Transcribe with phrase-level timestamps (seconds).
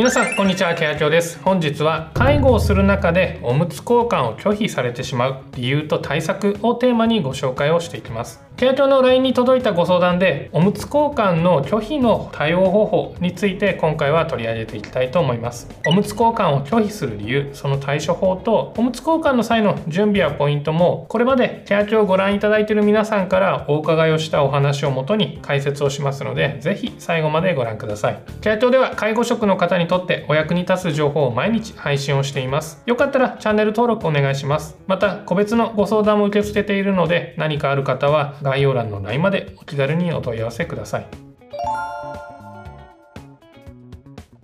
[0.00, 0.74] 皆さんこんにちは。
[0.74, 1.38] ケアキョです。
[1.42, 8.42] 本日は介護をする中でおむつ交換を拒否されてしまう理由と対策をテーマにご紹介をしていきます。
[8.56, 15.66] ケアキョの LINE に届いたご相談でおむつ交換の拒否の対応方法について今回は取り上げていきたいと思います。
[15.86, 28.22] おむつ交換を拒否する理由その対処法とおむつ交換の際の準備やポイントもこれまでケアキョをご覧いただいている皆さんからお伺いをしたお話をもとに解説をしますのでぜひ最後までご覧ください。
[28.42, 32.82] ケアキョでは介護職の方にとってお役に立つ情報を毎日配信をしています。
[32.84, 34.76] よかったらチャンネル登録お願いします。
[34.86, 41.06] また個別のご相談も受け付けているので何かある方は概要欄の LINE までお気軽にお問い合わせください。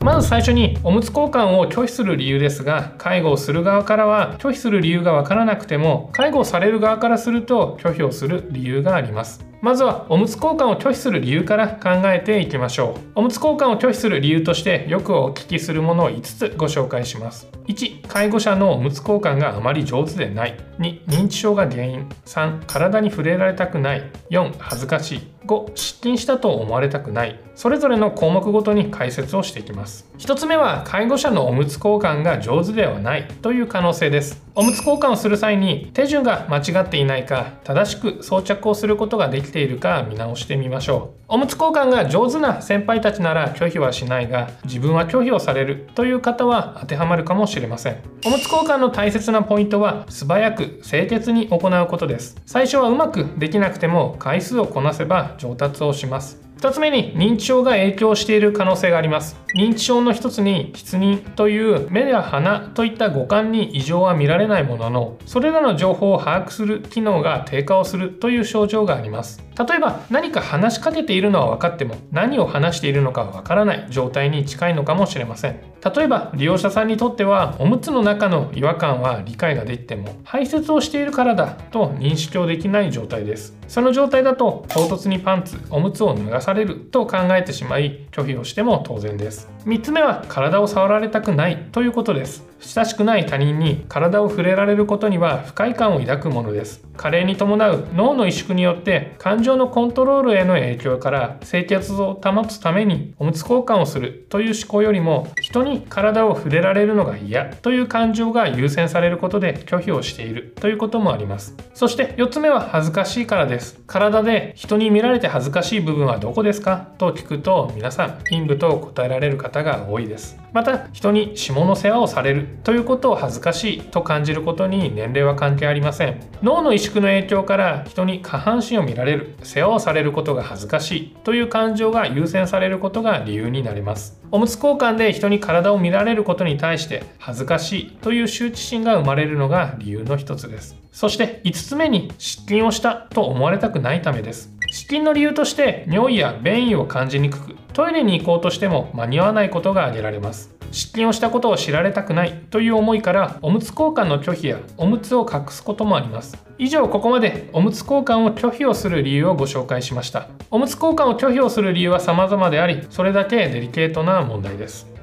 [0.06, 9.44] まず最初におむつ交換を拒否する理由ですが介護をする側からは拒否する理由が分からなくても介護をされる側からすると拒否をする理由があります。
[9.62, 13.00] まずはおむつ交換を拒否する理由から考えていきましょう。
[13.16, 17.48] おむつ交換を拒否する理由としてよくお聞きするものを5つご紹介します。
[17.66, 20.56] 1介護者のおむつ交換があまり上手でない。
[20.78, 22.06] 2認知症が原因。
[22.26, 24.02] 3体に触れられたくない。
[24.30, 25.20] 4恥ずかしい。
[25.46, 27.40] 5失禁したと思われたくない。
[27.54, 30.06] それぞれの項目ごとに解説をしていきます。
[30.18, 33.26] 1つ目は介護者のおむつ交換が上手ではない。
[33.42, 34.44] という可能性です。
[34.54, 41.16] おむつ交換をする際に手順が間違っていないか正しく装着をすることができているか見直してみましょう。
[41.28, 47.96] おむつ交換が上手な先輩たちなら拒否はしないが自分は拒否をされるという方は当てはまるかもしれません。
[48.24, 52.36] おむつ交換の大切なポイントは素早く清潔に行うことです。
[52.46, 56.45] 最初はうまくできなくても回数をこなせば上達をします。
[56.58, 59.36] 2つ目に認知症が影響している可能性があります。
[59.54, 69.44] 認知症の一つに失認という目や鼻といった五感に異常は見られないもののそれらの情報を把握する機能が低下をするという症状があります。
[69.58, 75.60] 例えば何か話しかけているのは分かっても何を話しているのかわからない状態に近いのかもしれません。
[75.94, 83.56] 例えば利用者さんにとってはおむつの中の違和感は理解ができても排泄をしているからだと認識をできない状態です。
[83.68, 89.48] その状態だと唐突にパンツおむつを脱がされると考えてしまい拒否をしても当然です。
[89.64, 92.44] 3つ目は体を触られたくないということです。
[92.60, 96.84] 親しくない他人に体を触れられることには不快感を抱くものです。
[96.96, 111.56] 加齢に伴う脳の萎縮によって感情のコントロールへの影響から清潔を保つためにおむつ交換をするという思考よりも人に体を触れられるのが嫌という感情が優先されることで拒否をしているということもあります。
[111.74, 113.80] そして4つ目は恥ずかしいからです。
[113.86, 116.88] 体で人に見られて恥ずかしい部分はどこですか？
[116.98, 120.38] と聞くと皆さん陰部と答えられる方が多いです。
[120.52, 126.20] また人に下の世話をされるということを恥ずかしいと感じることに年齢は関係ありません。
[126.42, 134.18] 脳の萎縮の影響から人に下半身を見られる世話をされることが恥ずかしいという感情が優先されることが理由になります。
[134.32, 140.76] おむつ交換で人に体を見られることに対して恥ずかしいという羞恥心が生まれるのが理由の一つです。
[140.92, 144.50] そして5つ目に失禁をしたと思われたくないためです。
[144.70, 150.54] 失禁の理由として尿意や便意を感じにくくトイレに行こうとしても間に合わないことが挙げられます。
[150.72, 156.36] 失禁をしたことを知られたくないという思いからおむつ交換の拒否やおむつを隠すこともあります。
[156.58, 160.28] 以上ここまでおむつ交換を拒否をする理由をご紹介しました。
[160.50, 164.95] おむつ交換を拒否をする理由は様々でありそれだけデリケートな問題です。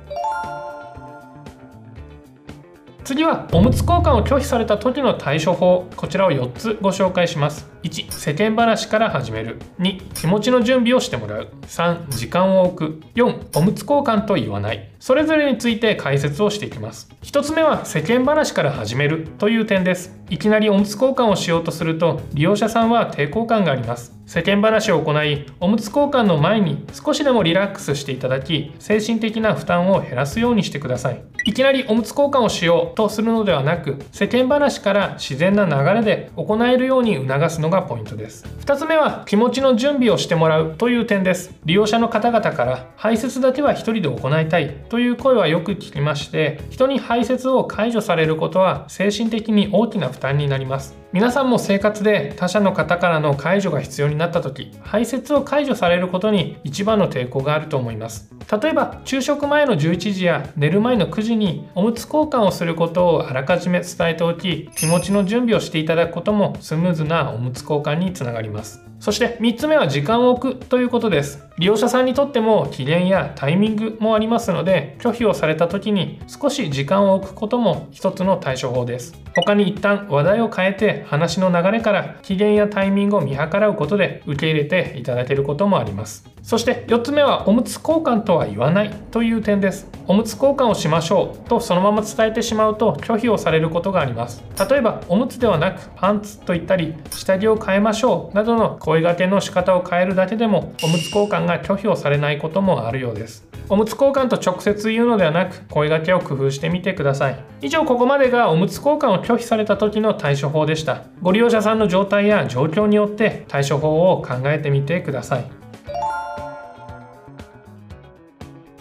[3.03, 5.89] 次はおむつ交換を拒否された時の対処法。
[5.97, 7.69] こちらを4つご紹介します。
[7.83, 9.59] 1世間話から始める。
[9.79, 11.49] 2気持ちの準備をしてもらう。
[11.63, 13.01] 3時間を置く。
[13.15, 14.89] 4おむつ交換と言わない。
[14.99, 17.09] それぞれについて解説をしていきます。
[17.23, 20.17] 1つ目は世間話から始めるという点です。
[20.33, 24.17] いきなりおむつ交換をしようとすると利用者さんは抵抗感があります。
[24.25, 31.21] 世間話を行いおむつ交換の前に少しでもリラックスしていただき精神的な負担を減らすようにしてください。
[31.45, 38.45] いきなりおむつ交換をしようとするのではなく世間話から自然な流れで行えるように促すのがポイントです。
[38.61, 41.53] 2つ目は気持ちの準備をしてもらうという点です。
[41.65, 51.02] 利用者の方々から排泄だけは1人で行いたいという声はよく聞きまして人に排泄を解除されることは精神的に大きな負担になります。
[51.13, 58.31] 皆さんも生活で他者の方からの解除が必要になった時排泄を解除されることに一番の抵抗があると思います。
[58.51, 68.81] 例えば昼食前の11時や寝る前の9時におむつ交換をすることをあらかじめ伝えておき気持ちの準備をしていただくこともスムーズなおむつ交換につながります。
[68.99, 71.43] そして3つ目は時間を置くということです。
[71.57, 79.13] 利用者さんにとっても期限やタイミングもありますので拒否をされた時に少し時間を置くことも一つの対処法です。
[79.35, 86.27] 他に一旦話題を変えて話の流れから期限やタイミングを見計らうことで受け入れていただけることもあります。
[86.41, 89.87] そして4つ目はおむつ交換とは言わないという点です。
[90.07, 94.43] おむつ交換をしましょうとそのまま伝えてしまうと拒否をされることがあります。
[94.69, 103.52] 例えばおむつではなくパンツと言ったり下着を変えましょうなどの声掛けの仕方を変えるだけでもおむつ交換が拒否をされないこともあるようです。
[103.69, 107.43] おむつ交換と直接言うのではなく声掛けを工夫してみてください。
[107.61, 111.03] 以上ここまでがおむつ交換を拒否された時の対処法でした。
[111.21, 115.62] ご利用者さんの状態や状況によって対処法を考えてみてください。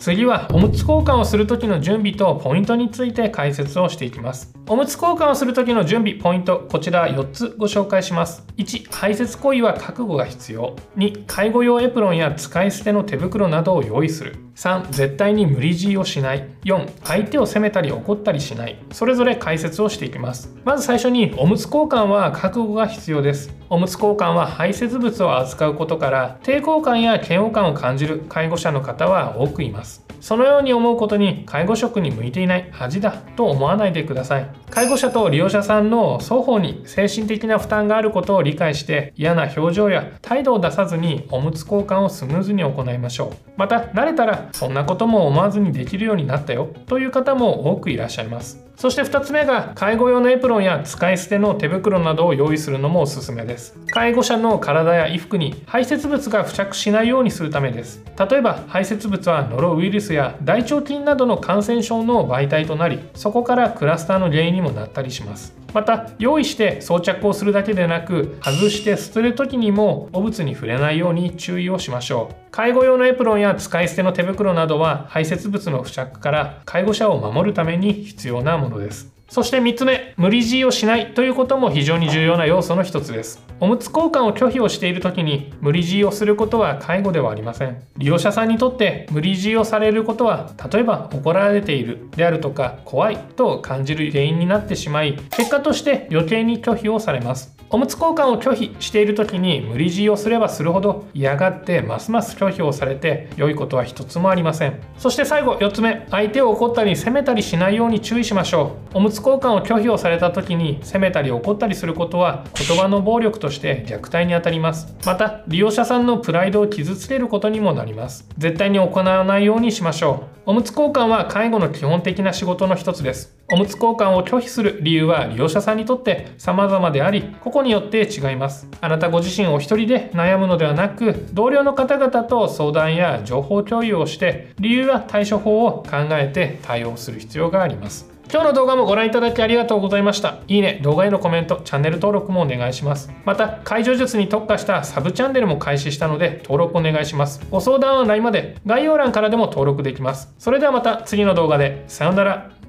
[0.02, 4.52] 次はおむつ交換をする時の準備とポイントについて解説をしていきます。
[4.68, 8.44] おむつ交換をする時の準備ポイントこちら4つご紹介します。
[8.56, 10.74] 1排泄行為は覚悟が必要。
[10.96, 14.34] 2介護用エプロンや使い捨ての手袋などを用意する。
[14.56, 16.48] 3絶対に無理強いをしない。
[16.64, 18.82] 4相手を責めたり怒ったりしない。
[18.90, 20.52] それぞれ解説をしていきます。
[20.64, 23.54] まず最初におむつ交換は覚悟が必要です。
[23.70, 29.91] おむつ交換は排泄物を扱うことから抵抗感や嫌悪感を感じる介護者の方は多くいます。
[30.20, 34.46] そのように思うことに介護職に向いていない恥だと思わないでください。
[34.70, 43.50] 介護者と利用者さんの双方に精神的な負担があることを理解して嫌な表情や態度を出さずにおむつ交換をスムーズに行いましょう。
[43.56, 48.71] また慣れたらそんなことも思わずにできるようになったよという方も多くいらっしゃいます。
[48.82, 53.78] そして2つ目が介護用のエプロンや使い捨ての手袋などを用意するのもおすすめです。
[53.92, 58.02] 介護者の体や衣服に排泄物が付着しないようにするためです。
[58.18, 65.61] 例えば排泄物はノロウイルスや大腸菌などの感染症の媒体となりそこからクラスターの原因にもなったりします。
[65.74, 72.34] また用意して装着をするだけでなく外して捨てる時にも汚物に触れないように注意をしましょう。
[72.50, 79.12] 介護用のエプロンや使い捨ての手袋などは排泄物の付着から介護者を守るために必要なものです。
[79.28, 83.42] そして3つ目、無理強いをしないということも非常に重要な要素の一つです。
[83.60, 87.82] おむつ交換を拒否をしている時に無理強いをすることは介護ではありません。
[87.96, 97.62] 利用者さんにとって無理強いをされることは、例えば怒られているであるとか怖いと感じる原因になってしまい、結果として余計に拒否をされます。
[97.74, 114.94] おむつ交換を拒否している時に無理強いをすればするほど嫌がってますます拒否をされて良いことは一つもありませんそして最後4つ目相手を怒ったり責めたりしないように注意しましょうおむつ交換を拒否をされた時に責めたり怒ったりすることは言葉の暴力として虐待にあたります。
[115.06, 118.28] また利用者さんのプライドを傷つけることにもなります。
[118.36, 120.32] 絶対に行わないようにしましょう。
[120.44, 123.36] おむつ交換は介護の基本的な仕事の一つです。
[123.52, 128.66] おむつ交換を拒否する理由は利用者さんにとって様々であり個々によって違います。
[128.80, 138.11] あなたご自身お一人で悩むのではなく同僚の方々と相談や情報共有をして理由や対処法を考えて対応する必要があります。
[138.32, 140.38] 今日の動画もご覧いただきありがとうございました。
[140.48, 143.12] いいね、動画へのコメント、チャンネル登録もお願いします。
[143.26, 147.46] また、解除術に特化したサブチャンネルも開始したので、登録お願いします。
[147.50, 150.32] ご相談はないまで概要欄からでも登録できます。
[150.38, 152.61] それではまた次の動画で、さようなら。